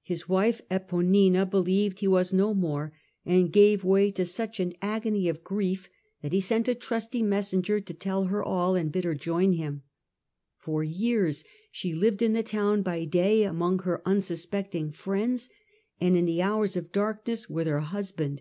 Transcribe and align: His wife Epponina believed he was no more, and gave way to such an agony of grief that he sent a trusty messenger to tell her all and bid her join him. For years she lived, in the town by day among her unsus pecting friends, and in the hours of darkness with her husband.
His 0.00 0.26
wife 0.26 0.62
Epponina 0.70 1.44
believed 1.44 1.98
he 1.98 2.08
was 2.08 2.32
no 2.32 2.54
more, 2.54 2.90
and 3.26 3.52
gave 3.52 3.84
way 3.84 4.10
to 4.12 4.24
such 4.24 4.60
an 4.60 4.72
agony 4.80 5.28
of 5.28 5.44
grief 5.44 5.90
that 6.22 6.32
he 6.32 6.40
sent 6.40 6.68
a 6.68 6.74
trusty 6.74 7.22
messenger 7.22 7.78
to 7.78 7.92
tell 7.92 8.24
her 8.28 8.42
all 8.42 8.76
and 8.76 8.90
bid 8.90 9.04
her 9.04 9.14
join 9.14 9.52
him. 9.52 9.82
For 10.56 10.82
years 10.82 11.44
she 11.70 11.92
lived, 11.92 12.22
in 12.22 12.32
the 12.32 12.42
town 12.42 12.80
by 12.80 13.04
day 13.04 13.42
among 13.42 13.80
her 13.80 14.00
unsus 14.06 14.46
pecting 14.50 14.90
friends, 14.94 15.50
and 16.00 16.16
in 16.16 16.24
the 16.24 16.40
hours 16.40 16.74
of 16.74 16.90
darkness 16.90 17.50
with 17.50 17.66
her 17.66 17.80
husband. 17.80 18.40